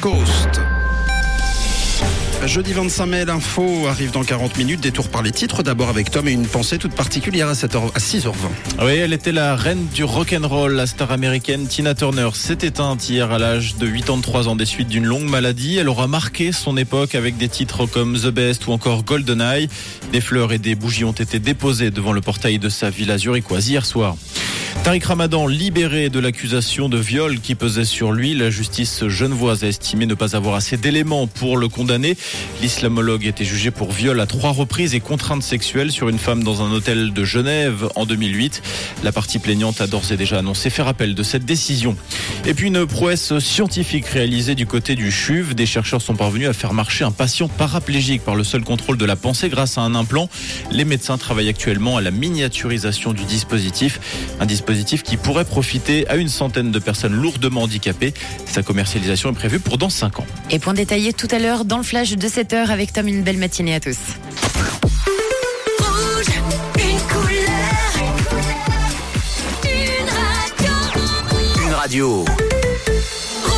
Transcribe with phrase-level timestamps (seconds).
[0.00, 0.67] Coast.
[2.48, 4.80] Jeudi 25 mai, l'info arrive dans 40 minutes.
[4.80, 5.62] Détour par les titres.
[5.62, 8.32] D'abord avec Tom et une pensée toute particulière à, 7h, à 6h20.
[8.80, 10.72] Oui, elle était la reine du rock'n'roll.
[10.72, 14.88] La star américaine Tina Turner s'est éteinte hier à l'âge de 83 ans des suites
[14.88, 15.76] d'une longue maladie.
[15.76, 19.68] Elle aura marqué son époque avec des titres comme The Best ou encore GoldenEye.
[20.10, 23.68] Des fleurs et des bougies ont été déposées devant le portail de sa villa zurichoise
[23.68, 24.16] hier soir.
[24.84, 28.34] Tariq Ramadan libéré de l'accusation de viol qui pesait sur lui.
[28.34, 32.16] La justice genevoise a estimé ne pas avoir assez d'éléments pour le condamner.
[32.60, 36.62] L'islamologue était jugé pour viol à trois reprises et contrainte sexuelle sur une femme dans
[36.62, 38.62] un hôtel de Genève en 2008.
[39.04, 41.96] La partie plaignante a d'ores et déjà annoncé faire appel de cette décision.
[42.46, 45.54] Et puis une prouesse scientifique réalisée du côté du CHUV.
[45.54, 49.04] Des chercheurs sont parvenus à faire marcher un patient paraplégique par le seul contrôle de
[49.04, 50.28] la pensée grâce à un implant.
[50.72, 54.00] Les médecins travaillent actuellement à la miniaturisation du dispositif.
[54.40, 58.14] Un dispositif qui pourrait profiter à une centaine de personnes lourdement handicapées.
[58.46, 60.26] Sa commercialisation est prévue pour dans 5 ans.
[60.50, 63.08] Et point détaillé tout à l'heure dans le flash de 7h avec Tom.
[63.08, 63.96] Une belle matinée à tous.
[65.78, 66.26] Rouge,
[66.76, 67.92] une couleur,
[69.64, 71.64] une radio.
[71.64, 72.24] Une radio.